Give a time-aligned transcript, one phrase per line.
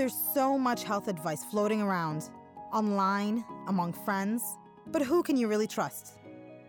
[0.00, 2.30] There's so much health advice floating around,
[2.72, 4.42] online, among friends,
[4.86, 6.16] but who can you really trust?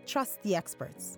[0.04, 1.16] Trust the experts.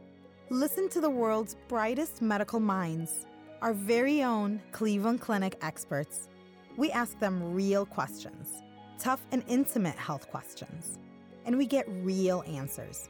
[0.49, 3.27] Listen to the world's brightest medical minds,
[3.63, 6.29] our very own Cleveland Clinic experts.
[6.77, 8.63] We ask them real questions,
[8.97, 11.01] tough and intimate health questions,
[11.47, 13.09] and we get real answers,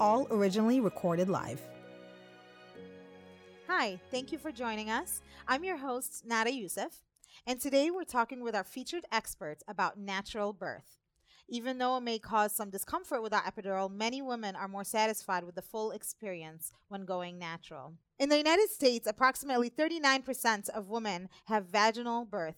[0.00, 1.60] all originally recorded live.
[3.68, 5.22] Hi, thank you for joining us.
[5.46, 6.90] I'm your host, Nada Youssef,
[7.46, 10.98] and today we're talking with our featured experts about natural birth.
[11.48, 15.56] Even though it may cause some discomfort without epidural, many women are more satisfied with
[15.56, 17.94] the full experience when going natural.
[18.20, 22.54] In the United States, approximately 39% of women have vaginal birth.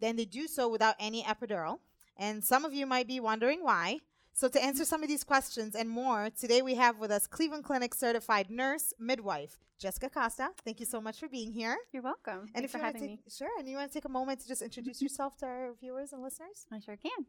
[0.00, 1.78] Then they do so without any epidural.
[2.16, 4.00] And some of you might be wondering why.
[4.36, 7.62] So, to answer some of these questions and more, today we have with us Cleveland
[7.62, 10.48] Clinic certified nurse midwife Jessica Costa.
[10.64, 11.76] Thank you so much for being here.
[11.92, 12.40] You're welcome.
[12.40, 13.32] And Thanks if for you having to take, me.
[13.32, 15.04] sure, and you want to take a moment to just introduce mm-hmm.
[15.04, 16.66] yourself to our viewers and listeners.
[16.72, 17.26] I sure can.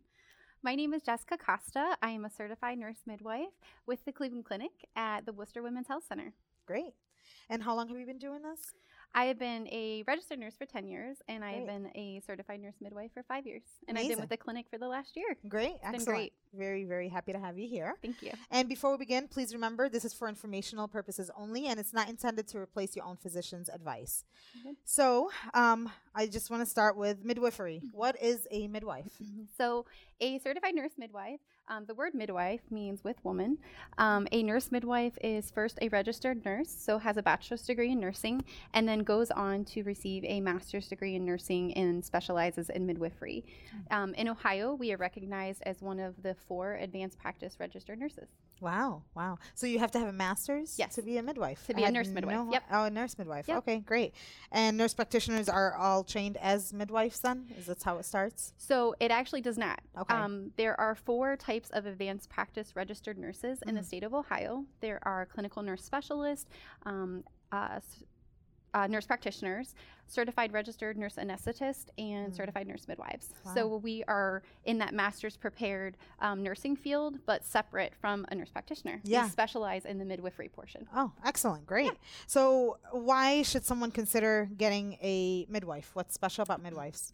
[0.64, 1.96] My name is Jessica Costa.
[2.02, 3.54] I am a certified nurse midwife
[3.86, 6.34] with the Cleveland Clinic at the Wooster Women's Health Center.
[6.66, 6.96] Great.
[7.52, 8.74] And how long have you been doing this?
[9.18, 12.60] I have been a registered nurse for 10 years and I have been a certified
[12.62, 13.64] nurse midwife for five years.
[13.88, 15.38] And I've been with the clinic for the last year.
[15.48, 16.06] Great, been excellent.
[16.06, 16.34] great.
[16.54, 17.96] Very, very happy to have you here.
[18.02, 18.32] Thank you.
[18.52, 22.10] And before we begin, please remember this is for informational purposes only, and it's not
[22.10, 24.24] intended to replace your own physician's advice.
[24.58, 24.76] Mhm.
[24.84, 27.82] So, um, I just want to start with midwifery.
[27.92, 29.18] What is a midwife?
[29.58, 29.86] So,
[30.20, 33.58] a certified nurse midwife, um, the word midwife means with woman.
[33.98, 38.00] Um, a nurse midwife is first a registered nurse, so has a bachelor's degree in
[38.00, 42.86] nursing, and then goes on to receive a master's degree in nursing and specializes in
[42.86, 43.46] midwifery.
[43.92, 48.30] Um, in Ohio, we are recognized as one of the four advanced practice registered nurses.
[48.62, 49.38] Wow, wow.
[49.54, 50.96] So you have to have a master's Yes.
[50.96, 51.66] to be a midwife.
[51.68, 52.64] To be I a nurse midwife, no- yep.
[52.72, 53.48] Oh, a nurse midwife.
[53.48, 53.58] Yep.
[53.60, 54.14] Okay, great.
[54.52, 57.48] And nurse practitioners are all trained as midwives then?
[57.58, 58.54] Is that how it starts?
[58.58, 59.82] So it actually does not.
[59.98, 60.14] Okay.
[60.14, 63.88] Um, there are four types of advanced practice registered nurses in the Mm-hmm.
[63.88, 64.66] state of Ohio.
[64.80, 66.48] There are clinical nurse specialists,
[66.86, 67.80] um, uh,
[68.76, 69.74] uh, nurse practitioners,
[70.08, 73.30] certified registered nurse anesthetist, and certified nurse midwives.
[73.56, 73.82] So Mm.
[73.82, 79.00] We are in that master's prepared um, nursing field, but separate from a nurse practitioner.
[79.04, 79.24] Yeah.
[79.24, 80.88] We specialize in the midwifery portion.
[80.96, 81.66] Oh, excellent.
[81.66, 81.86] Great.
[81.86, 81.92] Yeah.
[82.28, 85.92] So, why should someone consider getting a midwife?
[85.94, 87.14] What's special about midwives?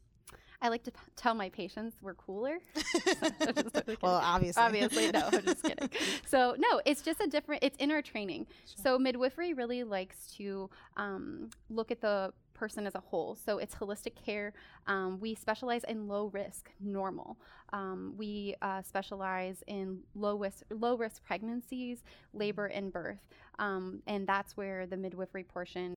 [0.61, 2.59] I like to p- tell my patients we're cooler.
[4.01, 4.61] Well, obviously.
[4.61, 5.89] Obviously, no, I'm just kidding.
[6.27, 8.47] So, no, it's just a different, it's in our training.
[8.66, 13.35] So, midwifery really likes to um, look at the person as a whole.
[13.35, 14.53] So, it's holistic care.
[14.88, 17.38] Um, we specialize in low risk, normal.
[17.73, 23.19] Um, we uh, specialize in low risk, low risk pregnancies, labor, and birth.
[23.59, 25.93] Um, and that's where the midwifery portion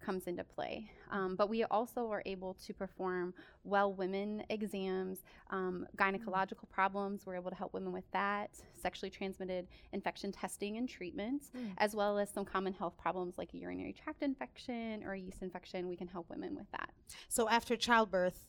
[0.00, 0.90] comes into play.
[1.10, 5.18] Um, but we also are able to perform well women exams,
[5.50, 7.24] um, gynecological problems.
[7.26, 8.50] We're able to help women with that,
[8.80, 11.72] sexually transmitted infection testing and treatment, Mm.
[11.78, 15.42] as well as some common health problems like a urinary tract infection or a yeast
[15.42, 15.88] infection.
[15.88, 16.90] We can help women with that.
[17.28, 18.44] So, after childbirth,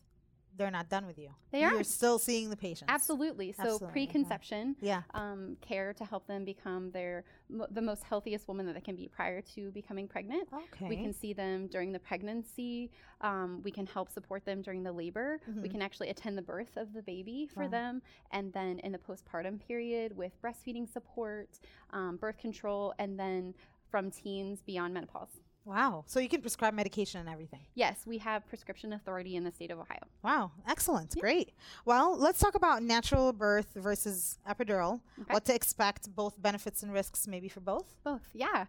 [0.60, 1.30] they're not done with you.
[1.52, 2.90] They You're still seeing the patients.
[2.90, 3.54] Absolutely.
[3.54, 4.76] So Absolutely, preconception.
[4.82, 5.02] Yeah.
[5.14, 8.96] Um, care to help them become their mo- the most healthiest woman that they can
[8.98, 10.50] be prior to becoming pregnant.
[10.54, 10.88] Okay.
[10.90, 12.92] We can see them during the pregnancy.
[13.22, 15.40] Um, we can help support them during the labor.
[15.62, 17.70] We can actually attend the birth of the baby for Wow.
[17.70, 18.02] them.
[18.32, 21.50] And then in the postpartum period with breastfeeding support,
[21.92, 23.54] um, birth control, and then
[23.90, 25.40] from teens beyond menopause.
[25.70, 26.04] Wow.
[26.08, 27.60] So, you can prescribe medication and everything.
[27.76, 30.00] Yes, we have prescription authority in the state of Ohio.
[30.24, 31.16] Wow, excellent.
[31.20, 31.52] Great.
[31.86, 35.02] Well, let's talk about natural birth versus epidural.
[35.22, 35.32] Okay.
[35.32, 37.94] What to expect, both benefits and risks, maybe for both.
[38.04, 38.66] Both, yeah.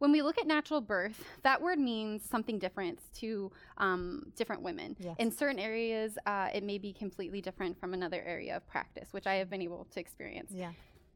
[0.00, 4.96] When we look at natural birth, that word means something different to um, different women.
[4.98, 5.16] Yes.
[5.18, 9.26] In certain areas, uh, it may be completely different from another area of practice, which
[9.26, 10.52] I have been able to experience.
[10.54, 10.72] Yeah.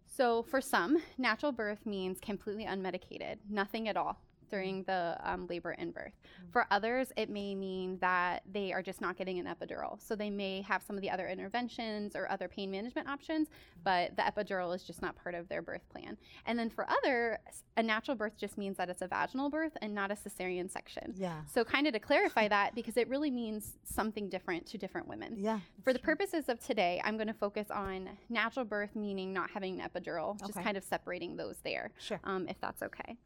[0.07, 4.17] So, for some, natural birth means completely unmedicated, nothing at all
[4.49, 6.13] during the um, labor and birth.
[6.51, 10.01] For others, it may mean that they are just not getting an epidural.
[10.03, 13.49] So, they may have some of the other interventions or other pain management options,
[13.85, 16.17] but the epidural is just not part of their birth plan.
[16.47, 17.39] And then for others,
[17.77, 21.15] a natural birth just means that it's a vaginal birth and not a cesarean section.
[21.17, 21.43] Yeah.
[21.53, 25.37] So, kind of to clarify that, because it really means something different to different women.
[25.39, 25.61] Yeah.
[25.85, 29.81] For the purposes of today, I'm going to focus on natural birth, meaning not having
[29.81, 32.21] an epidural, just kind of separating those there, Sure.
[32.25, 33.17] um, if that's okay.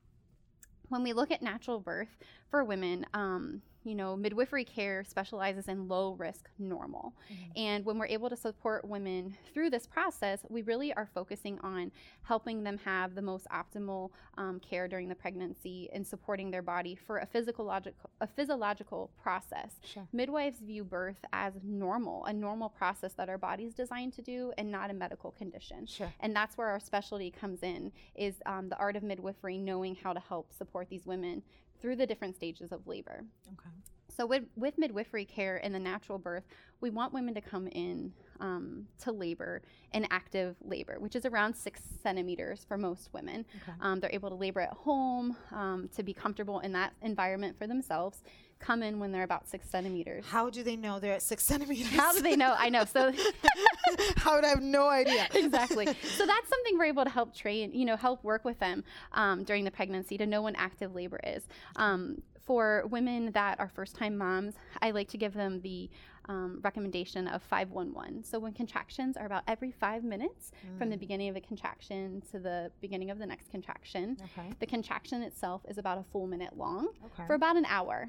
[0.93, 2.19] When we look at natural birth
[2.50, 7.14] for women, um, you know, midwifery care specializes in low risk normal.
[7.32, 7.50] Mm-hmm.
[7.56, 11.90] And when we're able to support women through this process, we really are focusing on
[12.23, 16.94] helping them have the most optimal um, care during the pregnancy and supporting their body
[16.94, 19.81] for a physiological a physiological process.
[19.84, 20.06] Sure.
[20.12, 24.70] Midwives view birth as normal, a normal process that our body's designed to do, and
[24.70, 25.87] not a medical condition.
[25.87, 26.12] Sure.
[26.20, 30.12] And that's where our specialty comes in: is um, the art of midwifery, knowing how
[30.12, 31.43] to help support these women
[31.82, 33.25] through the different stages of labor.
[33.49, 33.70] Okay.
[34.17, 36.44] So with, with midwifery care and the natural birth,
[36.81, 39.62] we want women to come in um, to labor
[39.93, 43.44] in active labor, which is around six centimeters for most women.
[43.62, 43.73] Okay.
[43.81, 47.67] Um, they're able to labor at home um, to be comfortable in that environment for
[47.67, 48.23] themselves.
[48.62, 50.25] Come in when they're about six centimeters.
[50.25, 51.88] How do they know they're at six centimeters?
[51.88, 52.55] How do they know?
[52.56, 52.85] I know.
[52.85, 53.12] So
[54.25, 55.26] I would I have no idea.
[55.35, 55.87] exactly.
[55.87, 59.43] So that's something we're able to help train, you know, help work with them um,
[59.43, 61.47] during the pregnancy to know when active labor is.
[61.75, 65.91] Um, for women that are first time moms, I like to give them the
[66.29, 68.25] um, recommendation of 511.
[68.25, 70.79] So when contractions are about every five minutes mm.
[70.79, 71.00] from the mm.
[71.00, 74.50] beginning of a contraction to the beginning of the next contraction, okay.
[74.61, 77.26] the contraction itself is about a full minute long okay.
[77.26, 78.08] for about an hour.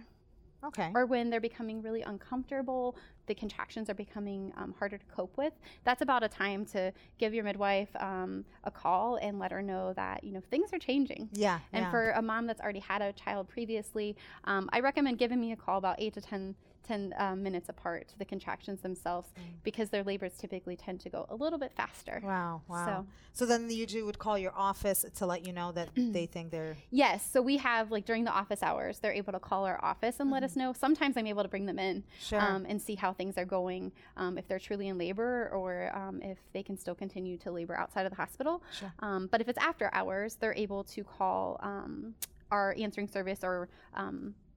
[0.66, 0.92] Okay.
[0.94, 2.96] Or when they're becoming really uncomfortable,
[3.28, 5.54] the contractions are becoming um, harder to cope with.
[5.84, 9.94] That's about a time to give your midwife um, a call and let her know
[9.94, 11.30] that you know things are changing.
[11.34, 11.60] Yeah.
[11.72, 11.92] And yeah.
[11.92, 14.16] for a mom that's already had a child previously,
[14.46, 18.08] um, I recommend giving me a call about eight to ten 10 um, minutes apart
[18.10, 19.42] to the contractions themselves mm.
[19.64, 22.22] because their labors typically tend to go a little bit faster.
[22.24, 22.86] Wow, wow.
[22.86, 26.26] So, so then you usually would call your office to let you know that they
[26.26, 26.78] think they're.
[26.92, 27.28] Yes.
[27.32, 30.28] So we have, like, during the office hours, they're able to call our office and
[30.28, 30.34] mm-hmm.
[30.34, 30.74] let us know.
[30.74, 32.40] Sometimes I'm able to bring them in sure.
[32.40, 36.22] um, and see how things are going, um, if they're truly in labor or um,
[36.22, 38.64] if they can still continue to labor outside of the hospital.
[38.78, 38.94] Sure.
[39.00, 42.16] Um, but if it's after hours, they're able to call um,
[42.52, 43.70] our answering service or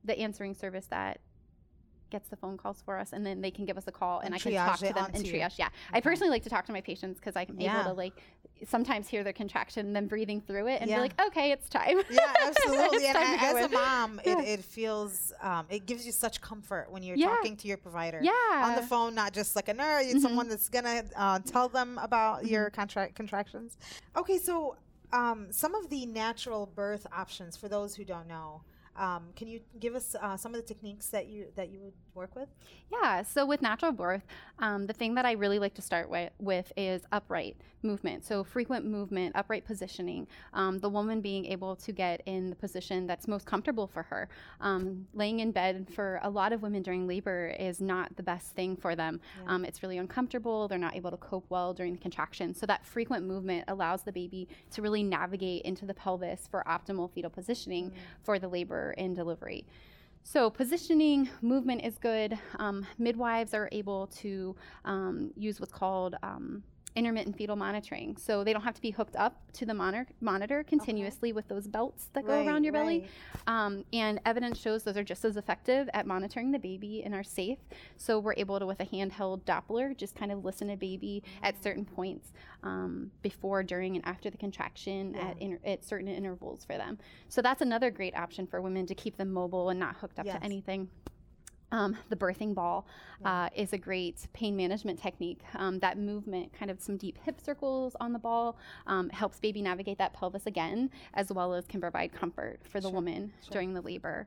[0.05, 1.20] the answering service that
[2.11, 4.26] gets the phone calls for us and then they can give us a call and,
[4.26, 5.59] and I can talk to them and triage.
[5.59, 5.67] Yeah.
[5.67, 5.75] Okay.
[5.93, 7.81] I personally like to talk to my patients because I'm yeah.
[7.81, 8.12] able to like
[8.64, 10.97] sometimes hear their contraction and then breathing through it and yeah.
[10.97, 12.00] be like, okay, it's time.
[12.11, 13.06] Yeah, absolutely.
[13.06, 14.41] and as a mom, yeah.
[14.41, 18.20] it, it, feels, um, it gives you such comfort when you're talking to your provider.
[18.23, 18.32] Yeah.
[18.55, 20.19] On the phone, not just like a nurse, mm-hmm.
[20.20, 22.49] someone that's going to uh, tell them about mm-hmm.
[22.49, 23.76] your contract contractions.
[24.17, 24.76] Okay, so
[25.12, 28.62] um, some of the natural birth options for those who don't know.
[28.98, 31.93] Um, can you give us uh, some of the techniques that you that you would
[32.14, 32.48] work with?
[32.90, 33.22] Yeah.
[33.22, 34.22] So with natural birth,
[34.58, 38.25] um, the thing that I really like to start with, with is upright movement.
[38.25, 40.26] So frequent movement, upright positioning.
[40.52, 44.28] Um, the woman being able to get in the position that's most comfortable for her.
[44.60, 48.54] Um, laying in bed for a lot of women during labor is not the best
[48.54, 49.20] thing for them.
[49.42, 49.54] Yeah.
[49.54, 50.69] Um, it's really uncomfortable.
[50.69, 52.54] They're not able to cope well during the contraction.
[52.54, 57.10] So that frequent movement allows the baby to really navigate into the pelvis for optimal
[57.10, 57.94] fetal positioning mm.
[58.22, 59.67] for the labor in delivery.
[60.23, 62.37] So, positioning movement is good.
[62.59, 66.65] Um, midwives are able to um, use what's called um,
[66.96, 68.16] intermittent fetal monitoring.
[68.16, 71.34] So they don't have to be hooked up to the monitor, monitor continuously okay.
[71.34, 73.08] with those belts that right, go around your belly.
[73.46, 73.66] Right.
[73.66, 77.22] Um, and evidence shows those are just as effective at monitoring the baby and are
[77.22, 77.58] safe.
[77.98, 81.44] So we're able to, with a handheld Doppler, just kind of listen to baby mm-hmm.
[81.44, 82.32] at certain points
[82.62, 85.28] um, before, during, and after the contraction yeah.
[85.28, 86.99] at, inter- at certain intervals for them.
[87.28, 90.26] So that's another great option for women to keep them mobile and not hooked up
[90.26, 90.37] yes.
[90.37, 90.88] to anything.
[91.72, 92.86] Um, the birthing ball
[93.24, 95.40] uh, is a great pain management technique.
[95.54, 99.62] Um, that movement, kind of some deep hip circles on the ball, um, helps baby
[99.62, 102.94] navigate that pelvis again, as well as can provide comfort for the sure.
[102.94, 103.52] woman sure.
[103.52, 104.26] during the labor.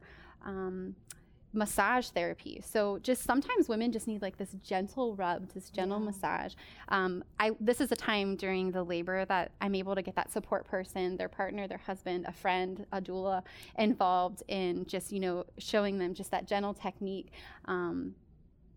[1.51, 2.61] Massage therapy.
[2.63, 6.05] So just sometimes women just need like this gentle rub, this gentle yeah.
[6.05, 6.53] massage.
[6.89, 10.31] Um, I this is a time during the labor that I'm able to get that
[10.31, 13.43] support person, their partner, their husband, a friend, a doula
[13.77, 17.31] involved in just you know showing them just that gentle technique.
[17.65, 18.15] Um,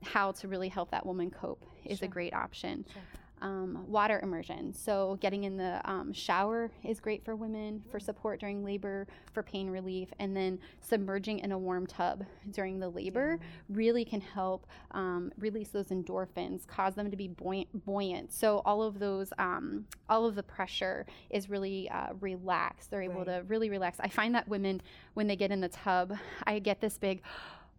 [0.03, 2.07] how to really help that woman cope is sure.
[2.07, 2.85] a great option.
[2.93, 3.03] Sure
[3.43, 4.73] um, water immersion.
[4.73, 9.43] So, getting in the um, shower is great for women for support during labor, for
[9.43, 14.67] pain relief, and then submerging in a warm tub during the labor really can help
[14.93, 17.85] um, release those endorphins, cause them to be buoyant.
[17.85, 18.33] buoyant.
[18.33, 22.91] So, all of those, um, all of the pressure is really uh, relaxed.
[22.91, 23.27] They're able right.
[23.27, 23.99] to really relax.
[24.01, 24.81] I find that women,
[25.15, 27.23] when they get in the tub, I get this big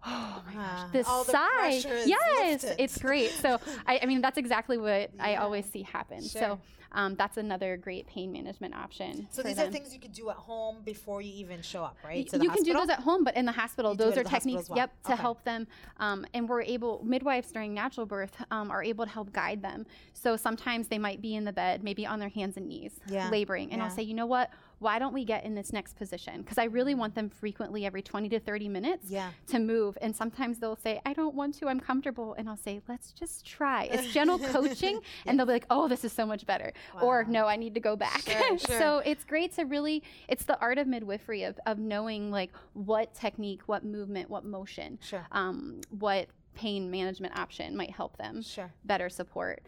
[0.06, 2.04] Oh my gosh, the sigh.
[2.06, 2.84] yes, lifted.
[2.84, 3.32] it's great.
[3.32, 5.26] So, I, I, mean, that's exactly what yeah.
[5.26, 6.22] I always see happen.
[6.22, 6.42] Sure.
[6.42, 6.60] So,
[6.92, 9.28] um, that's another great pain management option.
[9.32, 9.70] So, these them.
[9.70, 12.30] are things you can do at home before you even show up, right?
[12.34, 14.78] you can do those at home, but in the hospital, you those are techniques, well.
[14.78, 15.22] yep, to okay.
[15.22, 15.68] help them.
[15.98, 19.86] Um, and we're able, midwives during natural birth um, are able to help guide them.
[20.14, 23.30] So, sometimes they might be in the bed, maybe on their hands and knees, yeah.
[23.30, 23.72] laboring.
[23.72, 23.86] And yeah.
[23.86, 24.52] I'll say, you know what?
[24.84, 26.42] Why don't we get in this next position?
[26.42, 29.30] Because I really want them frequently every 20 to 30 minutes yeah.
[29.48, 29.98] to move.
[30.02, 32.36] And sometimes they'll say, I don't want to, I'm comfortable.
[32.38, 33.86] And I'll say, let's just try.
[33.86, 35.00] It's gentle coaching.
[35.26, 36.74] And they'll be like, oh, this is so much better.
[37.02, 38.22] Or no, I need to go back.
[38.22, 38.58] Sure, sure.
[38.80, 43.14] so it's great to really, it's the art of midwifery of, of knowing like what
[43.14, 45.26] technique, what movement, what motion, Sure.
[45.32, 48.72] um, what pain management option might help them Sure.
[48.84, 49.64] better support.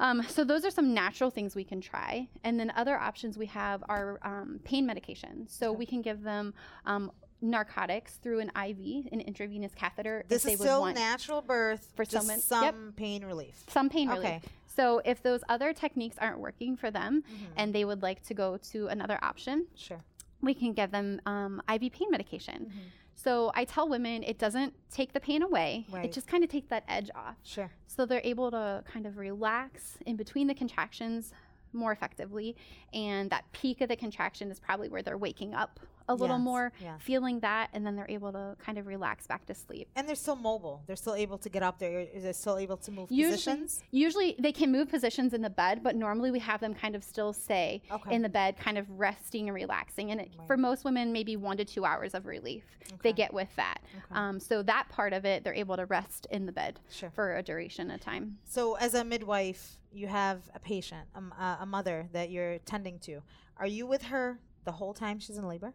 [0.00, 3.46] Um, so those are some natural things we can try, and then other options we
[3.46, 5.46] have are um, pain medication.
[5.48, 5.78] So Okay.
[5.78, 6.54] we can give them
[6.86, 10.24] um, narcotics through an IV, an intravenous catheter.
[10.28, 12.74] This if they is still natural birth For someone- some yep.
[12.96, 13.62] pain relief.
[13.68, 14.24] some pain relief.
[14.24, 14.34] Okay.
[14.36, 14.48] relief.
[14.66, 17.46] So if those other techniques aren't working for them, Mhm.
[17.56, 20.00] and they would like to go to another option, Sure.
[20.40, 22.66] we can give them um, IV pain medication.
[22.72, 22.90] Mhm.
[23.22, 26.04] So I tell women it doesn't take the pain away; Right.
[26.06, 27.36] it just kind of takes that edge off.
[27.42, 27.70] Sure.
[27.86, 31.32] So they're able to kind of relax in between the contractions
[31.72, 32.56] more effectively.
[32.94, 35.78] And that peak of the contraction is probably where they're waking up
[36.10, 37.00] a little Yes, more, yes.
[37.02, 39.88] feeling that, and then they're able to kind of relax back to sleep.
[39.96, 40.82] And they're still mobile.
[40.86, 42.00] They're still able to get up there.
[42.00, 43.82] Is they still able to move Usually, positions?
[43.90, 47.04] usually they can move positions in the bed, but normally we have them kind of
[47.04, 48.14] still stay Okay.
[48.14, 50.10] in the bed, kind of resting and relaxing.
[50.10, 50.46] And it, Right.
[50.46, 52.96] for most women, maybe one to two hours of relief Okay.
[53.02, 53.80] they get with that.
[53.96, 54.04] Okay.
[54.12, 57.10] Um, so that part of it, they're able to rest in the bed Sure.
[57.10, 58.38] for a duration of time.
[58.44, 63.22] So, as a midwife, you have a patient, a mother that you're tending to.
[63.56, 65.72] Are you with her the whole time she's in labor?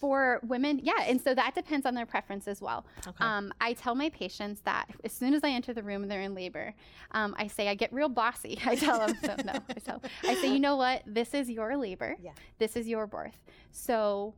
[0.00, 2.86] For women, yeah, and so that depends on their preference as well.
[3.06, 3.22] Okay.
[3.22, 6.22] Um, I tell my patients that as soon as I enter the room and they're
[6.22, 6.72] in labor,
[7.10, 8.58] um, I say I get real bossy.
[8.64, 11.02] I tell them, so no, I tell, I say, you know what?
[11.06, 12.16] This is your labor.
[12.22, 12.30] Yeah.
[12.58, 13.36] This is your birth.
[13.72, 14.32] So,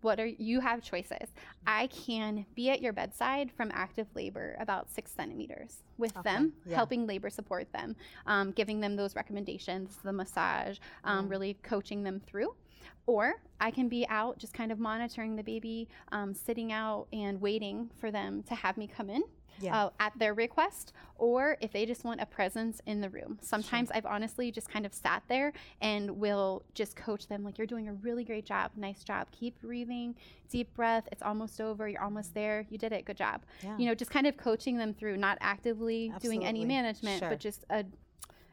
[0.00, 1.28] what are you have choices?
[1.66, 6.52] I can be at your bedside from active labor about six centimeters with Okay, them,
[6.66, 6.76] yeah.
[6.76, 7.94] helping labor support them,
[8.26, 11.30] um, giving them those recommendations, the massage, um, Mhm.
[11.30, 12.54] really coaching them through.
[13.06, 17.40] Or I can be out just kind of monitoring the baby, um, sitting out and
[17.40, 19.22] waiting for them to have me come in
[19.60, 19.84] Yeah.
[19.86, 23.38] uh, at their request, or if they just want a presence in the room.
[23.40, 27.66] Sometimes I've honestly just kind of sat there and will just coach them, like, you're
[27.66, 28.72] doing a really great job.
[28.74, 29.28] Nice job.
[29.30, 30.16] Keep breathing,
[30.50, 31.08] deep breath.
[31.12, 31.88] It's almost over.
[31.88, 32.66] You're almost there.
[32.68, 33.04] You did it.
[33.04, 33.42] Good job.
[33.62, 33.76] yeah.
[33.78, 37.28] You know, just kind of coaching them through, not actively doing any management, Sure.
[37.30, 37.84] but just a,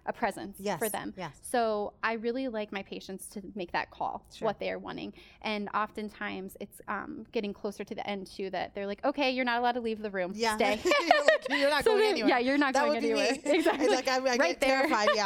[0.06, 0.80] a presence yes.
[0.80, 1.14] for them.
[1.16, 1.32] Yes.
[1.44, 4.48] So I really like my patients to make that call, Sure.
[4.48, 5.14] what they are wanting.
[5.44, 9.46] And oftentimes it's um, getting closer to the end too that they're like, okay, you're
[9.46, 10.34] not allowed to leave the room.
[10.36, 10.56] Yeah.
[10.56, 10.80] Stay.
[10.86, 10.94] you're,
[11.26, 12.30] like, you're not So going then- anywhere.
[12.30, 13.38] Yeah, you're not that going anywhere.
[13.44, 13.88] Exactly.
[13.90, 14.88] like I, I right get there.
[14.88, 15.10] terrified.
[15.16, 15.26] Yeah.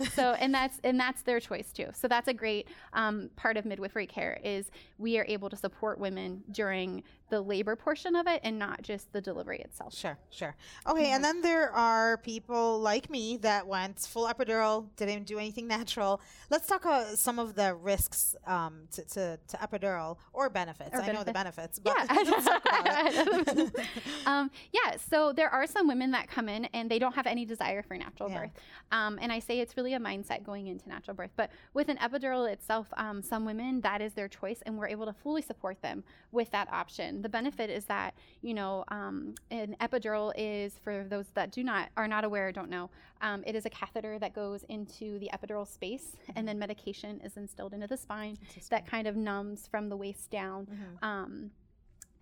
[0.00, 0.08] Yeah.
[0.08, 1.86] so and that's and that's their choice too.
[1.92, 5.98] So that's a great um, part of midwifery care is we are able to support
[5.98, 9.94] women during the labor portion of it and not just the delivery itself.
[9.94, 10.54] Sure, sure.
[10.86, 15.66] Okay, and then there are people like me that went full epidural, didn't do anything
[15.78, 16.20] natural.
[16.50, 20.90] Let's talk about some of the risks um, to, to, to epidural or benefits.
[20.94, 22.14] Or I know the benefits, but Yeah.
[22.30, 23.86] let's talk about it.
[24.26, 27.44] um, yeah, so there are some women that come in and they don't have any
[27.44, 28.38] desire for natural Yeah.
[28.38, 28.50] birth.
[28.90, 31.32] Um, and I say it's really a mindset going into natural birth.
[31.36, 35.06] But with an epidural itself, um, some women, that is their choice, and we're able
[35.06, 37.22] to fully support them with that option.
[37.22, 41.90] The benefit is that, you know, um, an epidural is, for those that do not,
[41.96, 45.30] are not aware or don't know, um, it is a catheter that goes into the
[45.36, 48.36] epidural space, and then medication is instilled into the spine
[48.70, 50.66] that kind of numbs from the waist down.
[50.66, 51.02] Mhm.
[51.10, 51.50] um,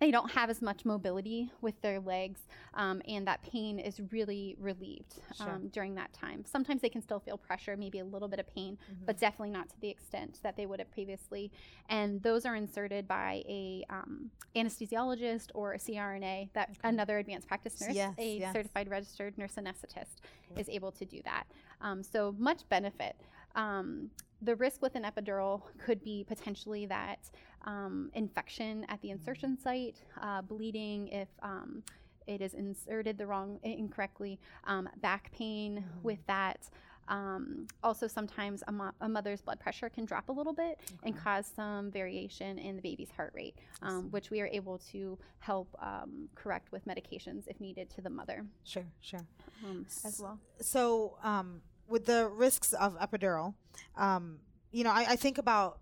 [0.03, 2.41] they don't have as much mobility with their legs,
[2.73, 5.49] um, and that pain is really relieved Sure.
[5.51, 6.43] um, during that time.
[6.43, 9.05] Sometimes they can still feel pressure, maybe a little bit of pain, Mhm.
[9.05, 11.53] but definitely not to the extent that they would have previously.
[11.87, 16.79] And those are inserted by a um, anesthesiologist or a CRNA, that Okay.
[16.83, 18.51] another advanced practice nurse, Yes, a yes.
[18.53, 20.17] certified registered nurse anesthetist,
[20.51, 20.59] Okay.
[20.59, 21.45] is able to do that.
[21.79, 23.15] Um, so much benefit.
[23.55, 24.11] Um,
[24.43, 27.19] the risk with an epidural could be potentially that
[27.65, 31.81] um, infection at the insertion site, uh, bleeding if um,
[32.27, 36.03] it is inserted the wrong incorrectly, um, back pain Mhm.
[36.03, 36.69] with that.
[37.09, 41.17] Um, also, sometimes a, mo- a mother's blood pressure can drop a little bit and
[41.17, 45.67] cause some variation in the baby's heart rate, um, which we are able to help
[45.81, 49.19] um, correct with medications if needed to the mother Sure, sure.
[49.65, 50.39] um, as well.
[50.61, 53.53] So, um, with the risks of epidural,
[53.97, 54.39] um,
[54.71, 55.79] you know, I, I think about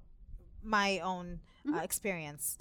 [0.64, 1.84] my own uh, Mhm.
[1.84, 2.58] experience.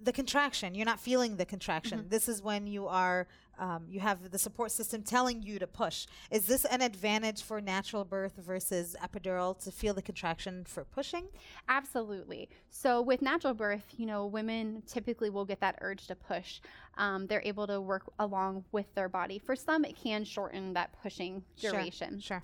[0.00, 2.00] The contraction, you're not feeling the contraction.
[2.00, 2.08] Mm-hmm.
[2.08, 3.26] This is when you are,
[3.58, 6.06] um, you have the support system telling you to push.
[6.30, 11.28] Is this an advantage for natural birth versus epidural to feel the contraction for pushing?
[11.68, 12.48] Absolutely.
[12.70, 16.60] So with natural birth, you know, women typically will get that urge to push.
[16.96, 19.38] Um, they're able to work along with their body.
[19.38, 22.20] For some, it can shorten that pushing Sure, duration.
[22.20, 22.42] Sure.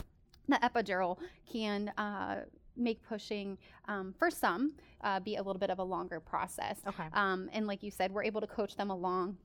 [0.49, 1.19] The epidural
[1.51, 2.45] can uh,
[2.77, 6.79] make pushing, um, for some, uh, be a little bit of a longer process.
[6.87, 7.05] Okay.
[7.13, 9.37] Um, and like you said, we're able to coach them along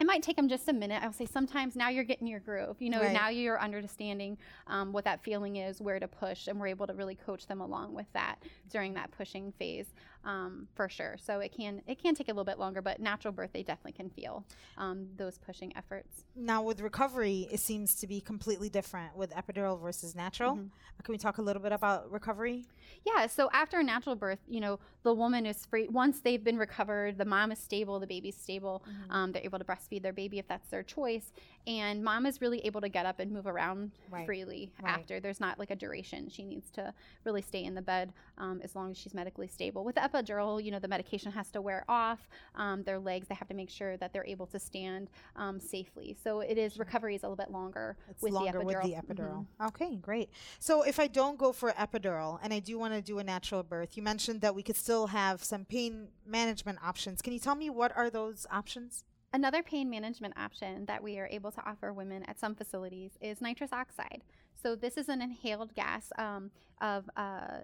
[0.00, 1.02] it might take them just a minute.
[1.02, 2.76] I'll say sometimes now you're getting your groove.
[2.80, 3.12] You know, Right.
[3.12, 4.36] now you're understanding
[4.66, 7.60] um, what that feeling is, where to push, and we're able to really coach them
[7.60, 8.36] along with that
[8.70, 9.86] during that pushing phase,
[10.26, 11.16] um, for sure.
[11.22, 13.92] So it can it can take a little bit longer, but natural birth they definitely
[13.92, 14.44] can feel
[14.76, 16.24] um, those pushing efforts.
[16.34, 20.56] Now, with recovery, it seems to be completely different with epidural versus natural.
[20.56, 20.70] Mhm.
[21.04, 22.64] Can we talk a little bit about recovery?
[23.04, 25.86] Yeah, so after a natural birth, you know, the woman is free.
[25.88, 28.82] Once they've been recovered, the mom is stable, the baby's stable.
[29.10, 31.32] Um, they're able to breastfeed their baby if that's their choice.
[31.66, 34.26] And mom is really able to get up and move around Right.
[34.26, 34.90] freely Right.
[34.90, 35.20] after.
[35.20, 36.28] There's not like a duration.
[36.28, 36.92] She needs to
[37.24, 39.84] really stay in the bed um, as long as she's medically stable.
[39.84, 42.28] With the epidural, you know, the medication has to wear off.
[42.54, 46.16] Um, their legs, they have to make sure that they're able to stand um, safely.
[46.22, 48.82] So it is, recovery is a little bit longer It's with longer the epidural.
[48.82, 49.46] with the epidural.
[49.68, 50.30] Okay, great.
[50.58, 53.62] So if I don't go for epidural and I do want to do a natural
[53.62, 57.22] birth, you mentioned that we could still have some pain management options.
[57.22, 59.04] Can you tell me what are those options?
[59.32, 63.40] Another pain management option that we are able to offer women at some facilities is
[63.40, 64.22] nitrous oxide.
[64.62, 67.58] So, this is an inhaled gas um, of uh,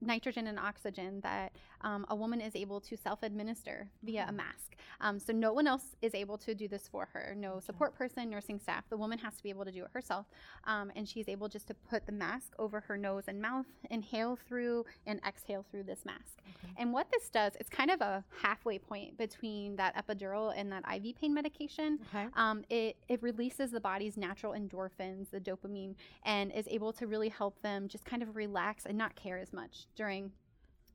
[0.00, 4.36] nitrogen and oxygen that um, a woman is able to self administer via a Mhm.
[4.36, 4.76] mask.
[5.00, 8.28] Um, so, no one else is able to do this for her no support person,
[8.30, 8.88] nursing staff.
[8.88, 10.26] The woman has to be able to do it herself.
[10.64, 14.36] Um, and she's able just to put the mask over her nose and mouth, inhale
[14.36, 16.38] through, and exhale through this mask.
[16.56, 16.72] Okay.
[16.76, 20.84] And what this does, it's kind of a halfway point between that epidural and that
[20.92, 21.98] IV pain medication.
[22.14, 22.26] Okay.
[22.34, 25.94] Um, it, it releases the body's natural endorphins, the dopamine,
[26.24, 29.52] and is able to really help them just kind of relax and not care as
[29.52, 30.32] much during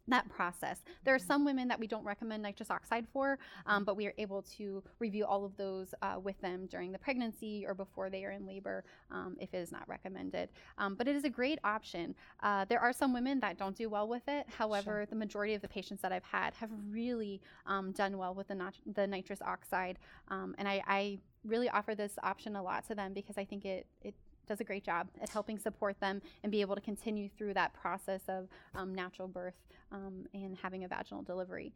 [0.08, 0.82] that process.
[1.04, 4.14] There are some women that we don't recommend nitrous oxide for, um, but we are
[4.18, 8.24] able to review all of those uh, with them during the pregnancy or before they
[8.26, 10.50] are in labor um, if it is not recommended.
[10.78, 12.16] Um, but it is a great option.
[12.44, 14.46] Uh, there are some women that don't do well with it.
[14.58, 18.48] However, the majority of the patients that I've had have really um, done well with
[18.48, 19.98] the, nat- the nitrous oxide.
[20.30, 23.66] Um, and I, I really offer this option a lot to them because I think
[23.66, 24.14] it, it
[24.46, 27.74] does a great job at helping support them and be able to continue through that
[27.74, 29.56] process of um, natural birth
[29.92, 31.74] um, and having a vaginal delivery.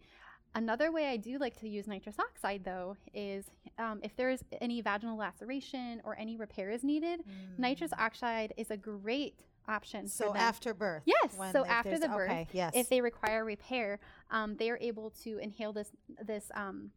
[0.55, 3.45] Another way I do like to use nitrous oxide, though, is
[3.77, 7.23] um, if there's any vaginal laceration or any repair is needed,
[7.59, 9.35] nitrous oxide is a great
[9.67, 10.05] option.
[10.05, 10.09] Mm.
[10.09, 10.41] So for them.
[10.41, 11.03] after birth.
[11.05, 12.47] Yes, so after the birth, Okay.
[12.51, 12.73] Yes.
[12.75, 13.99] if they require repair,
[14.31, 15.91] um, they are able to inhale this
[16.25, 16.89] this um,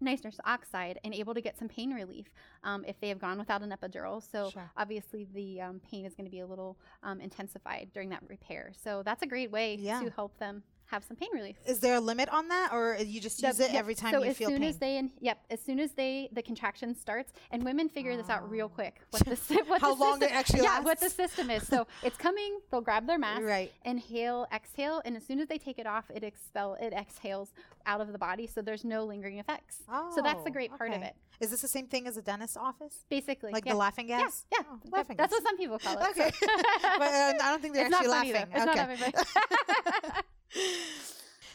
[0.00, 2.26] nitrous oxide and able to get some pain relief
[2.62, 4.22] um, if they have gone without an epidural.
[4.30, 4.70] So Sure.
[4.76, 8.72] obviously the um, pain is going to be a little um, intensified during that repair.
[8.82, 10.00] So that's a great way Yeah.
[10.02, 10.62] to help them
[10.94, 11.56] have some pain relief.
[11.66, 14.12] Is there a limit on that, or you just use The- it yep, every time
[14.12, 14.68] so you feel soon pain?
[14.68, 18.28] as they in, yep as soon as they the contraction starts and women figure this
[18.30, 18.68] out real Oh.
[18.68, 19.34] quick what the
[19.66, 22.60] what How the long it system, actually yeah what the system is so it's coming
[22.70, 23.72] they'll grab their mask right.
[23.84, 27.52] inhale exhale and as soon as they take it off it expel it exhales
[27.86, 30.70] out of the body so there's no lingering effects Oh, so that's the Oh, great
[30.76, 33.04] part of it Is this the same thing as a dentist's office?
[33.10, 33.72] basically Like yeah.
[33.72, 34.44] the laughing gas?
[34.52, 35.40] yeah, Oh, That- laughing that's gas.
[35.42, 36.06] what some people call it.
[36.10, 36.30] Okay.
[36.30, 36.46] so.
[36.98, 38.32] but uh, I don't think they're it's actually laughing.
[38.32, 38.40] though.
[38.60, 38.80] It's okay.
[38.80, 39.12] not everybody.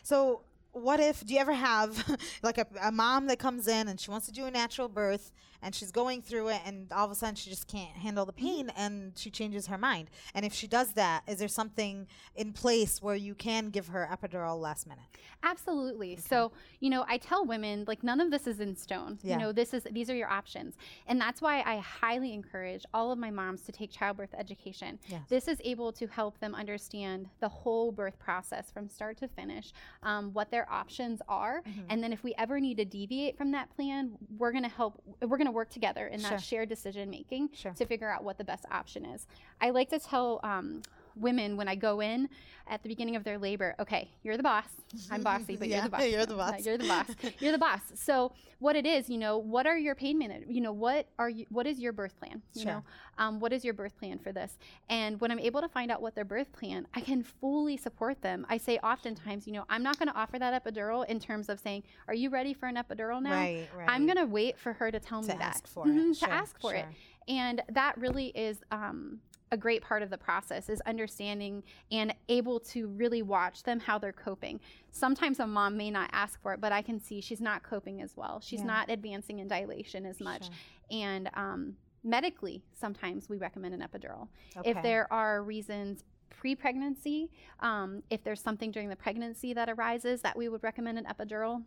[0.03, 3.99] So what if do you ever have like a, a mom that comes in and
[3.99, 7.11] she wants to do a natural birth and she's going through it and all of
[7.11, 10.53] a sudden she just can't handle the pain and she changes her mind and if
[10.53, 14.87] she does that is there something in place where you can give her epidural last
[14.87, 15.05] minute
[15.41, 16.17] Absolutely.
[16.17, 19.17] So, you know, I tell women like none of this is in stone.
[19.23, 19.33] Yeah.
[19.33, 20.75] You know, this is these are your options.
[21.07, 24.99] And that's why I highly encourage all of my moms to take childbirth education.
[25.07, 25.21] Yes.
[25.29, 29.71] This is able to help them understand the whole birth process from start to finish,
[30.03, 31.85] um, what their options are, Mhm.
[31.89, 35.01] and then if we ever need to deviate from that plan, we're going to help
[35.21, 36.31] we're going to work together in Sure.
[36.31, 37.71] that shared decision making Sure.
[37.73, 39.25] to figure out what the best option is.
[39.61, 40.81] I like to tell um,
[41.19, 42.29] women when I go in
[42.67, 44.65] at the beginning of their labor, okay, you're the boss.
[45.11, 46.03] I'm bossy, but Yeah, you're the boss.
[46.05, 46.65] you're the boss.
[46.65, 47.07] You're the boss.
[47.39, 47.81] You're the boss.
[47.95, 50.45] So what it is, you know, what are your pain minute?
[50.49, 51.45] You know, what are you?
[51.49, 52.41] What is your birth plan?
[52.53, 52.71] You Sure.
[52.73, 52.83] know,
[53.17, 54.57] um, what is your birth plan for this?
[54.89, 58.21] And when I'm able to find out what their birth plan, I can fully support
[58.21, 58.45] them.
[58.49, 61.59] I say oftentimes, you know, I'm not going to offer that epidural in terms of
[61.59, 63.31] saying, are you ready for an epidural now?
[63.31, 65.55] right right I'm going to wait for her to tell to me that.
[65.55, 66.87] ask for Mhm, it to Sure, ask for it.
[67.27, 69.19] And that really is um,
[69.51, 73.97] a great part of the process is understanding and able to really watch them how
[73.97, 74.59] they're coping.
[74.91, 78.01] Sometimes a mom may not ask for it, but I can see she's not coping
[78.01, 78.39] as well.
[78.41, 78.67] She's Yeah.
[78.67, 80.45] not advancing in dilation as much.
[80.45, 80.53] Sure.
[80.91, 84.27] And um, medically, sometimes we recommend an epidural.
[84.57, 84.71] Okay.
[84.71, 90.37] If there are reasons pre-pregnancy, um, if there's something during the pregnancy that arises that
[90.37, 91.63] we would recommend an epidural,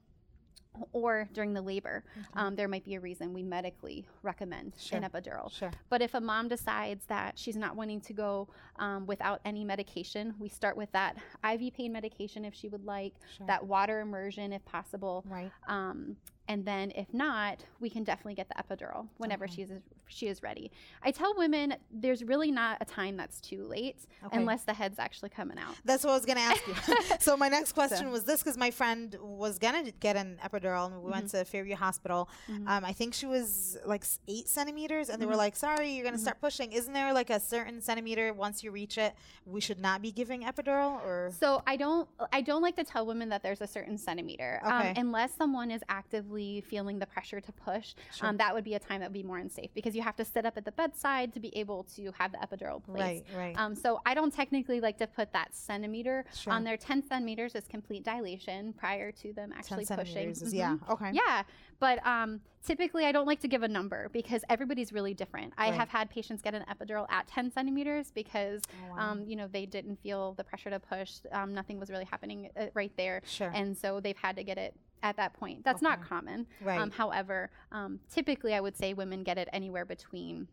[0.92, 2.26] or during the labor, Okay.
[2.34, 4.98] um, there might be a reason we medically recommend Sure.
[4.98, 5.50] an epidural.
[5.52, 9.64] sure But if a mom decides that she's not wanting to go um, without any
[9.64, 14.00] medication, we start with that IV pain medication if she would like, sure that water
[14.00, 15.24] immersion if possible.
[15.28, 16.16] right Um,
[16.48, 19.54] and then if not, we can definitely get the epidural whenever Okay.
[19.54, 19.70] she's
[20.08, 20.70] she is ready.
[21.02, 24.36] I tell women there's really not a time that's too late Okay.
[24.36, 25.74] unless the head's actually coming out.
[25.86, 26.74] That's what I was gonna ask you.
[27.20, 30.86] so my next question So- was this because my friend was gonna get an epidural
[30.92, 31.38] and we went Mm-hmm.
[31.38, 32.28] to Fairview Hospital.
[32.48, 32.68] Mhm.
[32.68, 35.36] Um, I think she was like eight centimeters, and they were Mhm.
[35.38, 36.20] like, "Sorry, you're gonna Mhm.
[36.20, 39.14] start pushing." Isn't there like a certain centimeter once you reach it,
[39.46, 41.30] we should not be giving epidural or?
[41.38, 44.90] So I don't I don't like to tell women that there's a certain centimeter Okay.
[44.90, 47.94] um, unless someone is actively feeling the pressure to push.
[48.14, 48.28] Sure.
[48.28, 50.24] Um, that would be a time that would be more unsafe because you have to
[50.24, 53.24] sit up at the bedside to be able to have the epidural placed.
[53.34, 53.58] right, right.
[53.58, 56.52] Um, so I don't technically like to put that centimeter Sure.
[56.52, 56.76] on there.
[56.76, 60.14] Ten centimeters is complete dilation prior to them actually 10 pushing.
[60.14, 60.56] centimeters is Mhm.
[60.58, 60.76] yeah.
[60.90, 61.10] Okay.
[61.12, 61.42] Yeah,
[61.82, 65.52] but um, typically I don't like to give a number because everybody's really different.
[65.58, 69.02] I have had patients get an epidural at 10 centimeters because Oh, wow.
[69.10, 71.10] um, you know they didn't feel the pressure to push.
[71.32, 73.50] Um, nothing was really happening uh, right there, sure.
[73.52, 75.64] and so they've had to get it at that point.
[75.64, 76.46] That's not common.
[76.62, 76.80] right.
[76.80, 80.46] Um, however, um, typically I would say women get it anywhere between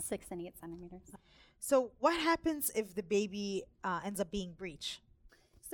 [0.00, 1.08] six and eight centimeters.
[1.58, 5.00] so what happens if the baby uh, ends up being breech?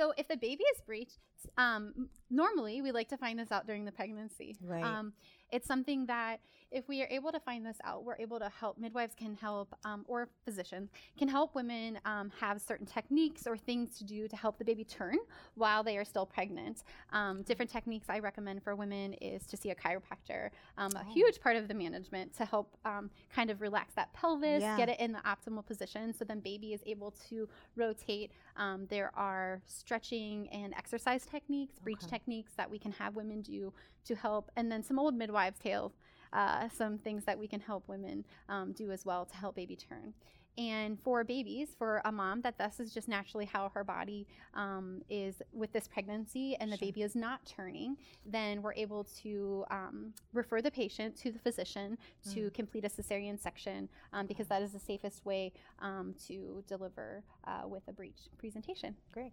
[0.01, 1.19] So if the baby is breached,
[1.59, 4.57] um, normally we like to find this out during the pregnancy.
[4.63, 4.83] Right.
[4.83, 5.13] Um,
[5.53, 8.79] it's something that if we are able to find this out, we're able to help.
[8.79, 13.97] Midwives can help, um, or physicians can help women um, have certain techniques or things
[13.99, 15.17] to do to help the baby turn
[15.55, 16.85] while they are still pregnant.
[17.13, 20.51] Um, different techniques I recommend for women is to see a chiropractor.
[20.79, 21.13] Um, a Oh.
[21.13, 24.77] huge part of the management to help um, kind of relax that pelvis, Yeah.
[24.77, 28.31] get it in the optimal position, so then baby is able to rotate.
[28.57, 32.11] Um, there are stretching and exercise techniques, breech Okay.
[32.11, 33.73] techniques that we can have women do
[34.05, 35.93] to help, and then some old midwives' tales,
[36.33, 39.77] uh, some things that we can help women um, do as well to help baby
[39.77, 40.15] turn.
[40.59, 45.01] And for babies, for a mom, that this is just naturally how her body um,
[45.09, 46.89] is with this pregnancy, and the Sure.
[46.89, 51.97] baby is not turning, then we're able to um, refer the patient to the physician
[52.33, 57.23] to complete a cesarean section um, because that is the safest way um, to deliver
[57.47, 58.95] uh, with a breech presentation.
[59.13, 59.33] Great.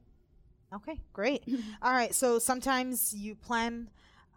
[0.73, 1.43] Okay, great.
[1.81, 2.13] All right.
[2.13, 3.89] So sometimes you plan,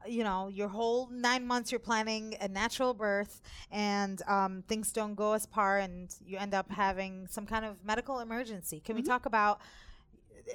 [0.07, 5.15] you know, your whole nine months you're planning a natural birth, and um, things don't
[5.15, 8.81] go as par, and you end up having some kind of medical emergency.
[8.81, 9.07] Can we Mhm.
[9.07, 9.61] talk about?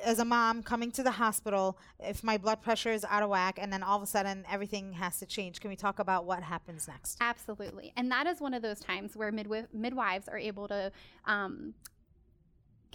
[0.03, 3.57] As a mom coming to the hospital, if my blood pressure is out of whack
[3.61, 6.43] and then all of a sudden everything has to change, can we talk about what
[6.43, 7.17] happens next?
[7.21, 7.93] Absolutely.
[7.95, 10.91] And that is one of those times where midwi- midwives are able to
[11.25, 11.75] um,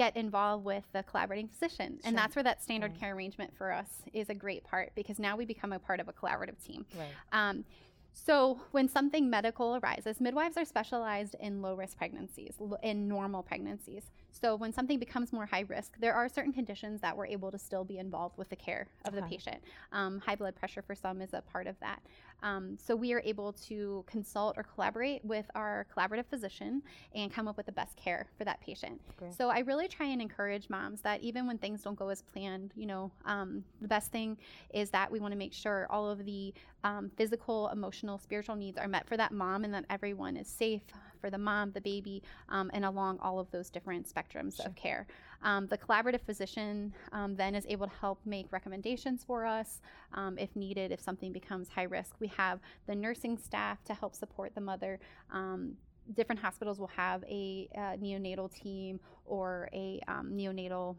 [0.00, 1.98] get involved with the collaborating physician.
[2.00, 2.08] Sure.
[2.08, 3.00] And that's where that standard Right.
[3.00, 6.08] care arrangement for us is a great part because now we become a part of
[6.08, 6.86] a collaborative team.
[6.96, 7.10] Right.
[7.32, 7.66] Um,
[8.14, 14.04] so, when something medical arises, midwives are specialized in low risk pregnancies, in normal pregnancies.
[14.32, 17.58] So, when something becomes more high risk, there are certain conditions that we're able to
[17.58, 19.58] still be involved with the care of the patient.
[19.92, 22.00] Um, high blood pressure for some is a part of that.
[22.42, 26.82] Um, so, we are able to consult or collaborate with our collaborative physician
[27.14, 29.00] and come up with the best care for that patient.
[29.18, 29.34] Great.
[29.34, 32.72] So, I really try and encourage moms that even when things don't go as planned,
[32.76, 34.36] you know, um, the best thing
[34.72, 38.78] is that we want to make sure all of the um, physical, emotional, spiritual needs
[38.78, 40.82] are met for that mom and that everyone is safe
[41.20, 44.66] for the mom, the baby, um, and along all of those different spectrums Sure.
[44.66, 45.06] of care.
[45.42, 49.80] Um, the collaborative physician um, then is able to help make recommendations for us
[50.14, 52.16] um, if needed, if something becomes high risk.
[52.20, 54.98] We have the nursing staff to help support the mother.
[55.33, 55.76] Um,
[56.14, 60.96] different hospitals will have a uh, neonatal team or a um, neonatal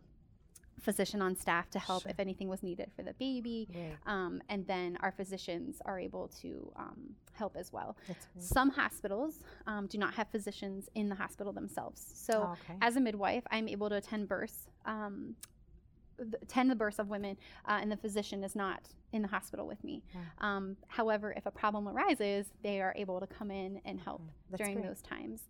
[0.80, 2.10] physician on staff to help Sure.
[2.12, 3.68] if anything was needed for the baby.
[4.06, 7.98] Um, and then our physicians are able to um, help as well.
[8.40, 12.04] Some hospitals um, do not have physicians in the hospital themselves.
[12.16, 12.78] So, Oh, okay.
[12.82, 15.36] as a midwife, I'm able to attend births, um,
[16.18, 18.82] th- attend the births of women, uh, and the physician is not
[19.14, 20.02] in the hospital with me.
[20.16, 20.48] Wow.
[20.48, 24.62] Um, however, if a problem arises, they are able to come in and help That's
[24.62, 24.88] during great.
[24.88, 25.48] those times.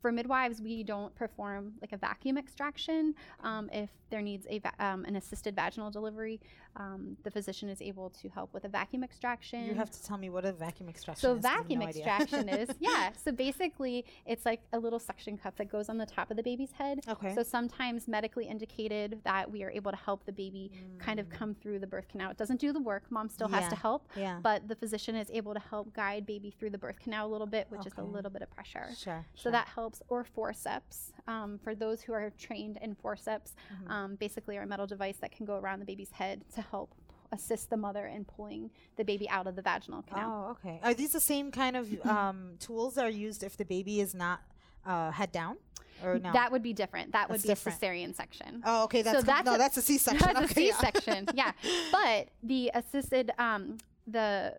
[0.00, 3.14] For midwives, we don't perform like a vacuum extraction.
[3.42, 6.40] Um, if there needs a va- um, an assisted vaginal delivery,
[6.76, 9.64] um, the physician is able to help with a vacuum extraction.
[9.64, 11.20] You have to tell me what a vacuum extraction is.
[11.22, 11.44] So is.
[11.46, 13.10] have vacuum no extraction is yeah.
[13.24, 16.42] So basically, it's like a little suction cup that goes on the top of the
[16.42, 17.00] baby's head.
[17.08, 17.34] Okay.
[17.34, 21.30] So sometimes medically indicated that we are able to help the baby kind of Mm.
[21.30, 22.30] come through the birth canal.
[22.30, 23.04] It doesn't do the work.
[23.10, 24.38] Mom still has to help, Yeah.
[24.42, 27.46] but the physician is able to help guide baby through the birth canal a little
[27.46, 28.88] bit, which is a little bit of pressure.
[28.96, 29.24] Sure.
[29.34, 31.12] So that helps, or forceps.
[31.28, 33.90] Um, for those who are trained in forceps, Mhm.
[33.90, 36.94] um, basically are a metal device that can go around the baby's head to help
[37.32, 40.46] assist the mother in pulling the baby out of the vaginal canal.
[40.46, 40.78] Oh, okay.
[40.84, 44.14] Are these the same kind of um, tools that are used if the baby is
[44.14, 44.40] not
[44.84, 45.56] uh, head down,
[46.04, 46.32] or no?
[46.32, 47.10] That would be different.
[47.10, 47.82] That would That's be different.
[47.82, 48.62] a cesarean section.
[48.64, 49.02] oh, okay.
[49.02, 50.24] That's, com- that's no, a- that's a C-section.
[50.34, 51.50] That's okay, a C-section, yeah.
[51.90, 54.56] But the assisted um, the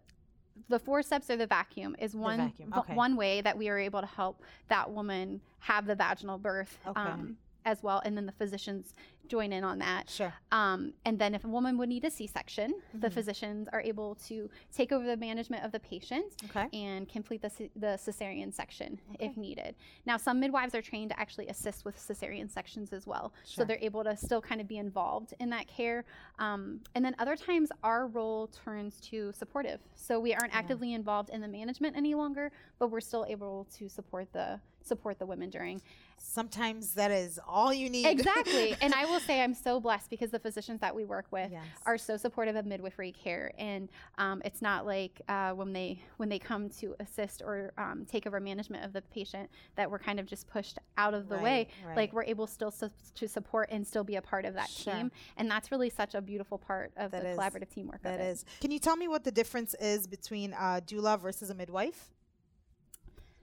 [0.69, 2.93] the forceps or the vacuum is one vacuum, okay.
[2.93, 6.99] one way that we are able to help that woman have the vaginal birth Okay.
[7.01, 7.37] um,
[7.67, 8.93] as well, and then the physicians
[9.27, 10.09] join in on that.
[10.09, 10.33] Sure.
[10.53, 13.13] Um, and then if a woman would need a C-section, the Mhm.
[13.13, 16.69] physicians are able to take over the management of the patient Okay.
[16.71, 19.75] and complete the, c- the cesarean section if needed.
[20.05, 23.33] Now, some midwives are trained to actually assist with cesarean sections as well.
[23.45, 23.63] Sure.
[23.63, 26.05] So they're able to still kind of be involved in that care.
[26.39, 29.81] Um, and then other times, our role turns to supportive.
[29.95, 30.59] So we aren't Yeah.
[30.59, 32.49] actively involved in the management any longer,
[32.79, 35.81] but we're still able to support the support the women during.
[36.17, 38.07] Sometimes that is all you need.
[38.07, 38.75] Exactly.
[38.81, 41.63] and I will say I'm so blessed because the physicians that we work with yes.
[41.85, 46.29] are so supportive of midwifery care and um, it's not like uh, when they when
[46.29, 50.19] they come to assist or um, take over management of the patient that we're kind
[50.19, 53.69] of just pushed out of the way Right, like we're able still su- to support
[53.71, 54.93] and still be a part of that Sure.
[54.93, 58.19] team and that's really such a beautiful part of That the is- collaborative teamwork That
[58.19, 58.45] is.
[58.59, 62.11] Can you tell me what the difference is between a doula versus a midwife?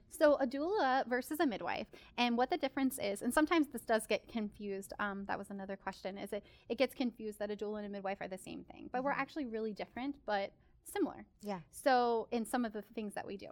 [0.09, 1.87] So a doula versus a midwife,
[2.17, 4.93] and what the difference is, and sometimes this does get confused.
[4.99, 6.17] Um, that was another question.
[6.17, 8.89] Is it it gets confused that a doula and a midwife are the same thing,
[8.93, 9.17] but we're Mhm.
[9.19, 10.51] actually really different, but
[10.83, 11.25] similar.
[11.41, 11.59] Yeah.
[11.71, 13.47] So in some of the things that we do.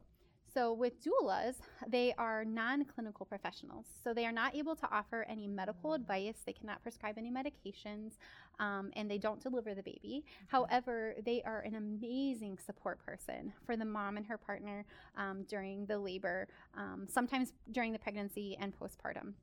[0.53, 1.55] So with doulas,
[1.87, 3.87] they are non-clinical professionals.
[4.03, 5.95] So they are not able to offer any medical Mm.
[5.95, 6.43] advice.
[6.45, 8.17] They cannot prescribe any medications,
[8.59, 10.23] um, and they don't deliver the baby.
[10.25, 10.45] Mm-hmm.
[10.55, 14.85] However, they are an amazing support person for the mom and her partner
[15.17, 19.33] um, during the labor, um, sometimes during the pregnancy and postpartum,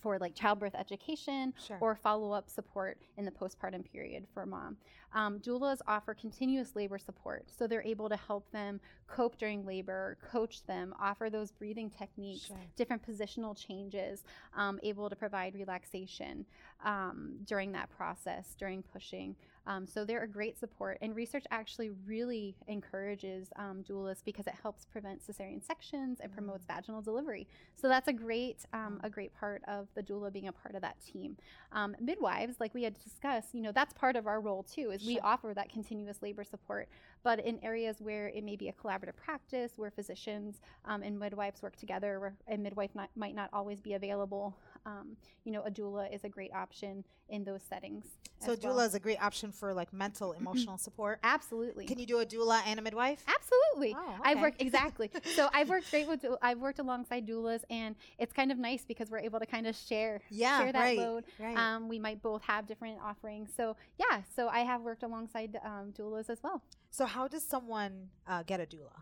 [0.00, 1.78] for like childbirth education Sure.
[1.80, 4.76] or follow up support in the postpartum period for mom.
[5.12, 10.16] Um, doulas offer continuous labor support, so they're able to help them cope during labor,
[10.30, 12.56] coach them, offer those breathing techniques, Sure.
[12.76, 14.22] different positional changes,
[14.56, 16.46] um, able to provide relaxation
[16.84, 19.34] um, during that process, during pushing.
[19.66, 24.54] Um, so they're a great support, and research actually really encourages um, doulas because it
[24.62, 27.46] helps prevent cesarean sections and promotes vaginal delivery.
[27.76, 30.82] So that's a great um, a great part of the doula being a part of
[30.82, 31.36] that team.
[31.72, 34.90] Um, midwives, like we had discussed, you know, that's part of our role too.
[34.90, 36.88] Is we offer that continuous labor support,
[37.22, 41.62] but in areas where it may be a collaborative practice, where physicians um, and midwives
[41.62, 44.56] work together, where a midwife not, might not always be available.
[44.86, 48.06] Um, you know, a doula is a great option in those settings.
[48.40, 48.80] So doula well.
[48.80, 51.20] is a great option for like mental, emotional support.
[51.22, 51.84] absolutely.
[51.86, 53.22] Can you do a doula and a midwife?
[53.28, 53.94] Absolutely.
[53.98, 55.10] Oh, I've worked exactly.
[55.36, 56.24] so I've worked great with.
[56.40, 59.76] I've worked alongside doulas, and it's kind of nice because we're able to kind of
[59.76, 61.24] share Yeah, share that right, load.
[61.38, 61.56] right.
[61.56, 63.50] Um, we might both have different offerings.
[63.56, 64.22] So yeah.
[64.34, 66.62] So I have worked alongside um, doulas as well.
[66.90, 68.96] so how does someone uh, get a doula?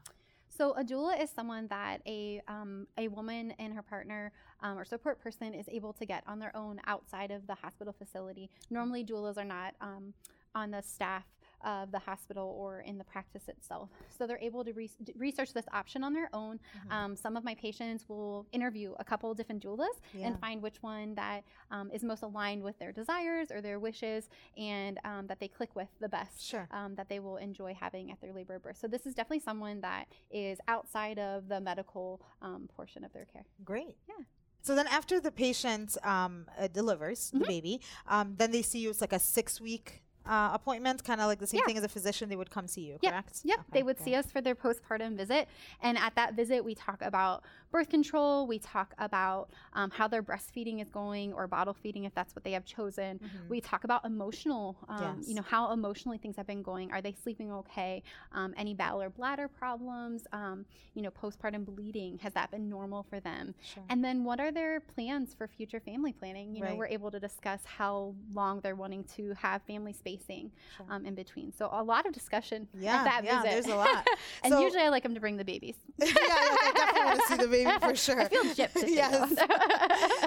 [0.58, 4.84] So a doula is someone that a um, a woman and her partner um, or
[4.84, 8.50] support person is able to get on their own outside of the hospital facility.
[8.68, 10.14] Normally, doulas are not um,
[10.56, 11.22] on the staff
[11.64, 15.66] of the hospital or in the practice itself, so they're able to re- research this
[15.72, 16.58] option on their own.
[16.86, 16.92] Mhm.
[16.92, 20.26] Um, some of my patients will interview a couple different doulas Yeah.
[20.28, 24.28] and find which one that um, is most aligned with their desires or their wishes,
[24.56, 26.68] and um, that they click with the best Sure.
[26.70, 28.76] um, that they will enjoy having at their labor or birth.
[28.78, 33.24] So this is definitely someone that is outside of the medical um, portion of their
[33.26, 33.44] care.
[33.64, 33.96] Great.
[34.08, 34.24] Yeah.
[34.60, 37.38] So then, after the patient um, uh, delivers Mm-hmm.
[37.38, 38.90] the baby, um, then they see you.
[38.90, 41.66] It's like a six-week uh, appointment, kind of like the same Yeah.
[41.66, 42.28] thing as a physician.
[42.28, 43.12] They would come see you, Yep.
[43.12, 43.40] correct?
[43.44, 45.48] Yep, they would see us for their postpartum visit,
[45.80, 48.46] and at that visit, we talk about birth control.
[48.46, 52.44] We talk about um, how their breastfeeding is going, or bottle feeding if that's what
[52.44, 53.18] they have chosen.
[53.18, 53.48] Mhm.
[53.48, 55.28] We talk about emotional, um, Yes.
[55.28, 56.92] you know, how emotionally things have been going.
[56.92, 58.02] Are they sleeping okay?
[58.32, 60.26] Um, any bowel or bladder problems?
[60.32, 63.54] Um, you know, postpartum bleeding has that been normal for them?
[63.62, 63.82] Sure.
[63.88, 66.54] And then what are their plans for future family planning?
[66.54, 70.86] You know, we're able to discuss how long they're wanting to have family spacing Sure.
[70.90, 71.52] um, in between.
[71.52, 73.50] So a lot of discussion Yeah, at that yeah, visit.
[73.54, 74.06] there's a lot.
[74.44, 75.76] and So- usually I like them to bring the babies.
[75.98, 78.20] yeah, like, I definitely want to see the baby for sure.
[78.20, 78.84] I feel gypped.
[78.86, 79.34] yes.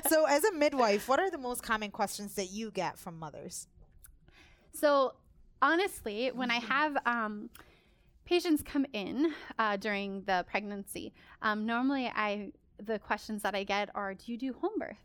[0.10, 3.68] so, as a midwife, what are the most common questions that you get from mothers?
[4.74, 5.14] So
[5.62, 6.72] honestly, when Mm-hmm.
[6.72, 7.50] I have um,
[8.26, 12.52] patients come in uh, during the pregnancy, um, normally I
[12.84, 14.98] the questions that I get are, "Do you do home birth?"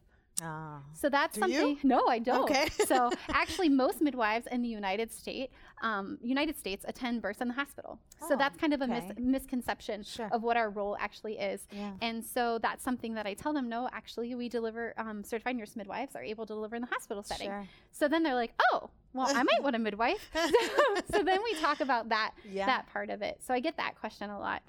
[0.43, 1.59] Ah, So that's Do you?
[1.61, 1.79] something.
[1.89, 2.43] No, I don't.
[2.51, 2.69] Okay.
[2.87, 7.55] so actually, most midwives in the United States, um, United States, attend births in the
[7.55, 7.99] hospital.
[8.21, 10.29] so Oh, that's kind of a mis- misconception Sure.
[10.33, 11.67] of what our role actually is.
[11.71, 11.93] yeah.
[12.03, 13.69] And so that's something that I tell them.
[13.71, 14.93] No, actually, we deliver.
[14.99, 17.49] Um, certified nurse midwives are able to deliver in the hospital setting.
[17.49, 17.67] Sure.
[17.93, 20.31] So then they're like, oh, well, I might want a midwife.
[21.13, 22.67] so then we talk about that Yeah.
[22.67, 23.41] that part of it.
[23.47, 24.63] So I get that question a lot.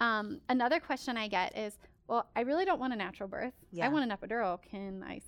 [0.00, 1.76] Um, another question I get is,
[2.10, 3.54] well, I really don't want a natural birth.
[3.70, 3.86] Yeah.
[3.86, 4.58] I want an epidural.
[4.68, 5.20] Can I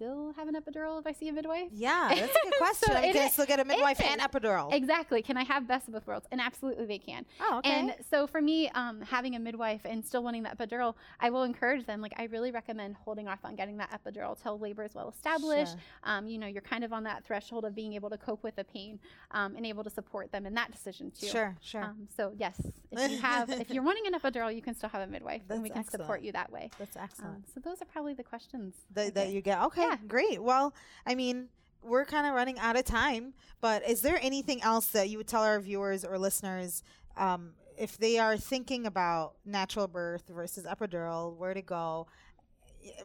[0.00, 1.68] still have an epidural if I see a midwife?
[1.72, 2.88] Yeah, that's a good question.
[2.88, 4.72] So I mean, can I still get a midwife and epidural?
[4.72, 5.20] Exactly.
[5.20, 6.26] Can I have best of both worlds?
[6.32, 7.26] And absolutely they can.
[7.40, 7.70] Oh, okay.
[7.70, 11.42] And so for me, um, having a midwife and still wanting that epidural, I will
[11.42, 12.00] encourage them.
[12.00, 15.72] Like I really recommend holding off on getting that epidural till labor is well established.
[15.72, 15.80] Sure.
[16.04, 18.56] Um, you know, you're kind of on that threshold of being able to cope with
[18.56, 18.98] the pain
[19.32, 21.26] um, and able to support them in that decision too.
[21.26, 21.82] Sure, sure.
[21.84, 22.58] Um, so yes,
[22.90, 25.62] if you have, if you're wanting an epidural, you can still have a midwife, and
[25.62, 26.04] we can excellent.
[26.04, 26.70] support you that way.
[26.78, 27.36] that's excellent.
[27.36, 29.60] Um, so those are probably the questions that, that you get.
[29.64, 29.96] Okay, Yeah.
[30.06, 30.42] great.
[30.42, 30.74] Well,
[31.06, 31.48] I mean,
[31.82, 35.28] we're kind of running out of time, but is there anything else that you would
[35.28, 36.82] tell our viewers or listeners
[37.16, 42.06] um, if they are thinking about natural birth versus epidural, where to go?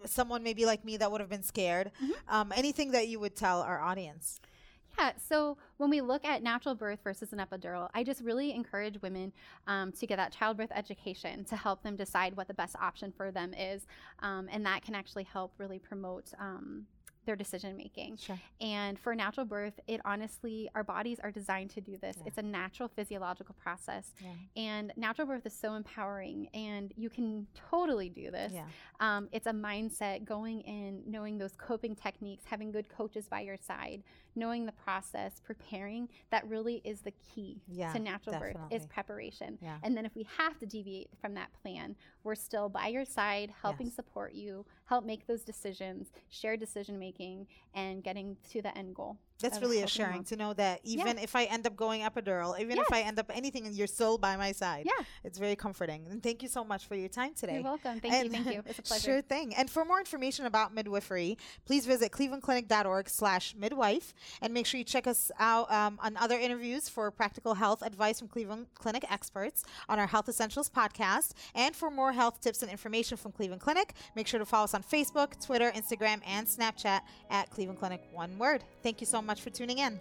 [0.06, 1.91] Someone maybe like me that would have been scared.
[2.02, 2.36] Mm-hmm.
[2.36, 4.39] Um, anything that you would tell our audience?
[4.97, 9.01] Yeah, so when we look at natural birth versus an epidural, I just really encourage
[9.01, 9.34] women
[9.67, 13.31] um, to get that childbirth education to help them decide what the best option for
[13.31, 13.88] them is.
[14.19, 16.86] Um, and that can actually help really promote um,
[17.25, 18.17] their decision making.
[18.17, 18.39] Sure.
[18.62, 22.17] And for natural birth, it honestly, our bodies are designed to do this.
[22.19, 22.27] Yeah.
[22.27, 24.13] It's a natural physiological process.
[24.19, 24.29] Yeah.
[24.55, 28.53] And natural birth is so empowering, and you can totally do this.
[28.53, 28.65] Yeah.
[28.99, 33.58] Um, it's a mindset going in, knowing those coping techniques, having good coaches by your
[33.58, 34.03] side,
[34.36, 36.10] knowing the process, preparing.
[36.32, 39.58] That really is the key Yeah, to natural birth is preparation.
[39.62, 39.78] Yeah.
[39.84, 43.52] And then if we have to deviate from that plan, we're still by your side,
[43.62, 43.95] helping Yes.
[43.95, 49.17] support you, help make those decisions, share decision making, and getting to the end goal.
[49.41, 52.91] That's really assuring to know that even if I end up going epidural, even if
[52.91, 54.86] I end up anything, and you're still by my side.
[54.86, 55.04] Yeah.
[55.24, 56.08] It's very comforting.
[56.10, 57.56] And thank you so much for your time today.
[57.56, 58.00] You're welcome.
[58.00, 58.30] Thank you.
[58.30, 58.63] Thank you.
[58.65, 59.04] It's a pleasure.
[59.04, 59.54] Sure thing.
[59.56, 64.13] And for more information about midwifery, please visit clevelandclinic.org slash midwife.
[64.41, 68.19] And make sure you check us out um, on other interviews for practical health advice
[68.19, 71.32] from Cleveland Clinic experts on our Health Essentials podcast.
[71.54, 74.74] And for more health tips and information from Cleveland Clinic, make sure to follow us
[74.74, 78.63] on Facebook, Twitter, Instagram, and Snapchat at Cleveland Clinic, one word.
[78.82, 79.99] Thank you so much for tuning in.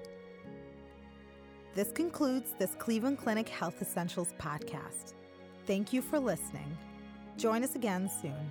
[1.75, 5.15] This concludes this Cleveland Clinic Health Essentials podcast.
[5.67, 6.77] Thank you for listening.
[7.37, 8.51] Join us again soon.